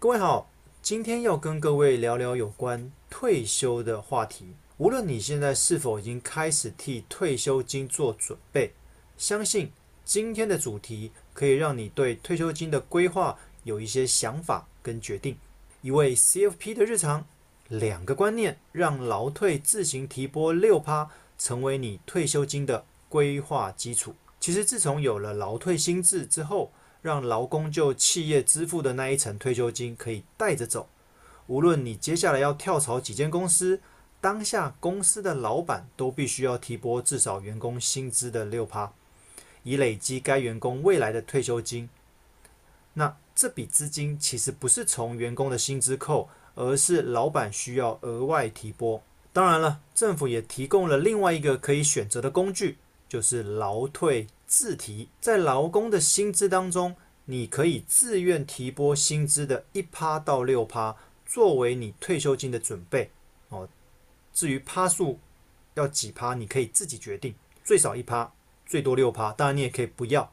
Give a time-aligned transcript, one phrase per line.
[0.00, 0.48] 各位好，
[0.80, 4.54] 今天要跟各位聊聊有关退休的话题。
[4.76, 8.72] 无论你现在是否已经开始替退休金做准备，
[9.16, 9.72] 相信
[10.04, 15.36] 今天的主题可以让你对退休金的规划有一些想法跟决定。
[15.82, 17.26] 一位 CFP 的日常，
[17.66, 24.14] 两个观念，让劳退自行提拨六趴，成为你退休金的规划基础。
[24.38, 26.70] 其实自从有了劳退新制之后，
[27.02, 30.88] 让劳工就企业支付的那一层退休金可以带着走。
[31.46, 33.80] 无论你接下来要跳槽几间公司，
[34.20, 38.92] 当下公司的老板都必须要提拨至少员工薪资的六趴，
[39.62, 41.88] 以累积该员工未来的退休金。
[42.94, 49.00] 那这笔资金其实不是从员工的薪资扣，而是老板需要额外提拨。
[49.32, 52.78] 当然了，政府也提供了另外一个可以选择的工具，
[53.08, 54.26] 就是劳退
[54.58, 55.08] 自提。
[55.20, 63.12] 在劳工的薪资当中，你可以自愿提拨薪资的一趴到六趴，作为你退休金的准备。
[63.50, 63.68] 哦，
[64.32, 65.20] 至于趴数
[65.74, 68.32] 要几趴，你可以自己决定，最少一趴，
[68.66, 69.30] 最多六趴。
[69.30, 70.32] 当然，你也可以不要。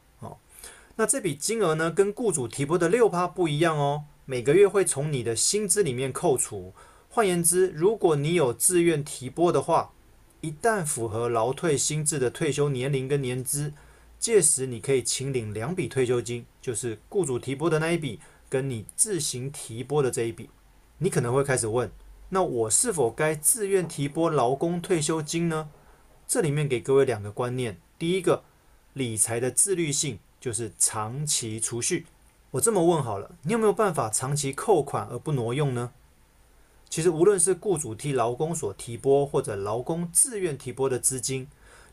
[0.96, 4.06] 那这笔金额呢，跟雇主提拨的六趴不一样哦。
[4.24, 6.74] 每个月会从你的薪资里面扣除。
[7.10, 9.92] 换言之，如果你有自愿提拨的话，
[10.40, 13.72] 一旦符合劳退薪制的退休年龄跟年资，
[14.18, 20.50] 届时你可以请领两笔退休金，就是雇主提拨的那一笔，跟你自行提拨的这一笔。
[20.98, 21.90] 你可能会开始问：
[22.30, 25.70] 那我是否该自愿提拨劳工退休金呢？
[26.26, 28.44] 这里面给各位两个观念：第一个，
[28.92, 30.18] 理财的自律性。
[30.38, 32.06] 就是长期储蓄。
[32.52, 35.92] 我这么问好了，你有没有办法长期扣款而不挪用呢？
[36.88, 41.48] 其实，无论是雇主替劳工所提拨，或者劳工自愿提拨的资金，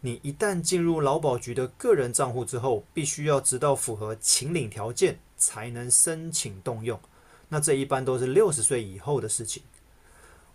[0.06, 7.00] 你一旦进入劳保局的个人账户之后，必须要直到符合请领条件才能申请动用。
[7.48, 9.64] 那这一般都是六十岁以后的事情。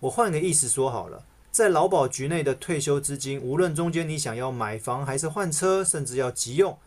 [0.00, 6.78] 我换个意思说好了，在劳保局内的退休资金，无论中间你想要买房还是换车，甚至要急用。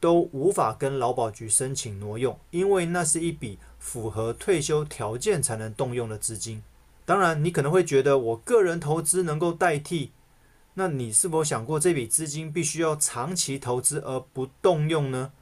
[0.00, 6.62] 都无法跟劳保局申请挪用，因为那是一笔符合退休条件才能动用的资金。
[7.04, 10.12] 当然，你可能会觉得我个人投资能够代替，
[10.74, 15.32] 那你是否想过这笔资金必须要长期投资而不动用呢？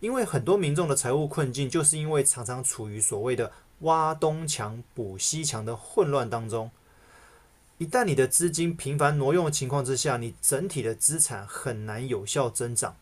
[0.00, 6.70] 因为很多民众的财务困境，就是因为常常处于所谓的挖东墙补西墙的混乱当中。
[7.78, 12.96] 一旦你的资金频繁挪用的情况之下，你整体的资产很难有效增长。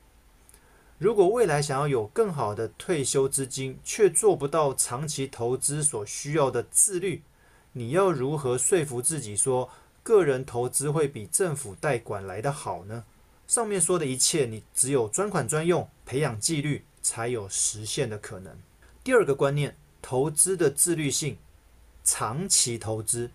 [0.98, 7.22] 如果未来想要有更好的退休资金，却做不到长期投资所需要的自律，
[7.72, 9.70] 你要如何说服自己说
[10.02, 13.04] 个人投资会比政府代管来得好呢？
[13.46, 18.56] 上面说的一切，你只有专款专用，培养纪律，才有实现的可能。
[19.02, 21.38] 第二个观念，投资的自律性，
[22.04, 23.30] 长期投资。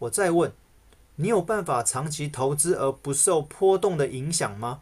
[0.00, 0.52] 我再问，
[1.16, 4.80] 你有办法长期投资而不受波动的影响吗？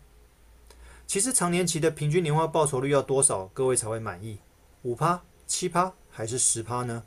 [1.07, 4.39] 其实长年期的平均年化报酬率要多少，各位才会满意？
[4.83, 7.05] 五趴、七趴还是十趴呢？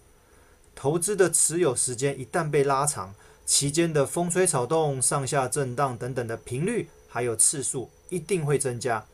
[0.76, 3.14] 投资的持有时间一旦被拉长，
[3.52, 9.06] 期间的风吹草动、上下震荡等等的频率还有次数一定会增加。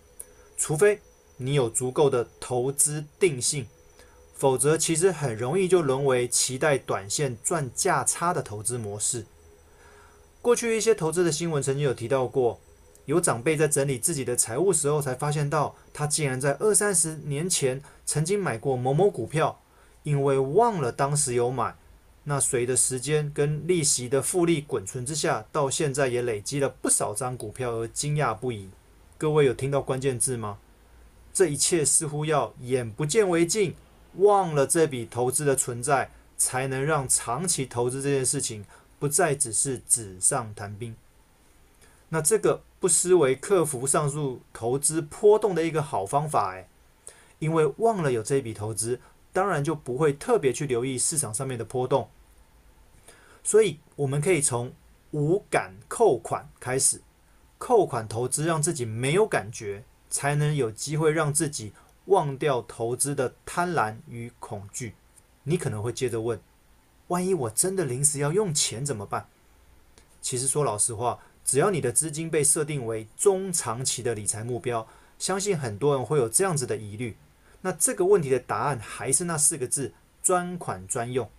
[0.56, 1.02] 除非
[1.38, 3.66] 你有足够的投资定性，
[4.36, 9.26] 否则其实很容易就沦为期待短线赚价差的投资模式。
[10.40, 12.60] 过去一些投资的新闻曾经有提到过。
[13.06, 19.60] 有长辈在整理自己的财务时候，才发现到他竟然在二三十年前曾经买过某某股票，
[20.04, 21.76] 因为忘了当时有买，
[22.30, 28.70] 那随着时间跟利息的复利滚存之下，到现在也累积了不少张股票而惊讶不已。
[29.18, 30.58] 各位有听到关键字吗？
[31.34, 33.76] 这一切似乎要眼不见为净，
[34.16, 38.66] 忘了这笔投资的存在，才能让长期投资这件事情
[39.00, 40.94] 不再只是纸上谈兵。
[42.10, 46.68] 那这个不失为克服上述投资波动的一个好方法诶，
[47.40, 49.00] 因为忘了有这笔投资，
[49.32, 52.10] 当然就不会特别去留意市场上面的波动。
[53.48, 54.74] 所以我们可以从
[55.12, 57.00] 无感扣款开始，
[57.58, 61.72] 扣款投资，让自己没有感觉，才能有机会让自己
[62.08, 64.96] 忘掉投资的贪婪与恐惧。
[65.44, 66.42] 你可能会接着问：
[67.08, 69.30] 万一我真的临时要用钱怎么办？
[70.22, 71.20] 其实说老实话。
[71.46, 74.86] 只要你的资金被设定为中长期的理财目标，
[75.18, 77.16] 相信很多人会有这样子的疑虑。
[77.62, 81.30] 那这个问题的答案还是那四个字：专款专用。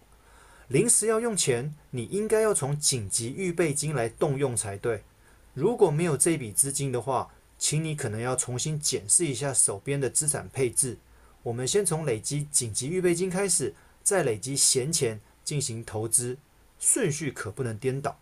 [0.68, 5.02] 临时要用钱，你应该要从紧急预备金来动用才对。
[5.54, 10.98] 如果没有这笔资金的话，请你可能要重新检视一下手边的资产配置。
[11.42, 16.36] 我们先从累积紧急预备金开始，再累积闲钱进行投资，
[16.78, 18.20] 顺序可不能颠倒。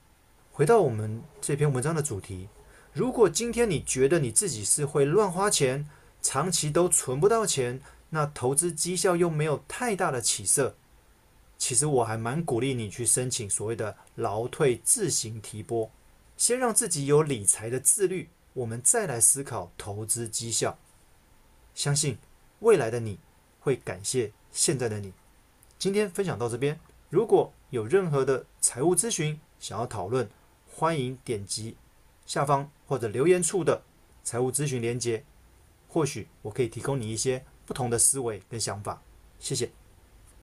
[0.52, 2.48] 回到我们这篇文章的主题，
[2.92, 5.88] 如果今天你觉得你自己是会乱花钱，
[6.22, 10.76] 长期都存不到钱，那投资绩效又没有太大的起色，
[11.58, 15.90] 其实我还蛮鼓励你去申请所谓的劳退自行提拨，
[16.36, 20.78] 先让自己有理财的自律，我们再来思考投资绩效。
[21.74, 22.18] 相信
[22.60, 23.18] 未来的你
[23.60, 25.12] 会感谢现在的你。
[25.78, 26.78] 今天分享到这边，
[27.10, 30.28] 如果有任何的财务咨询想要讨论，
[30.70, 31.76] 欢迎点击
[32.26, 33.82] 下方或者留言处的
[34.22, 35.24] 财务咨询连接，
[35.88, 39.02] 或许我可以提供你一些不同的思维跟想法。
[39.38, 39.70] 谢谢。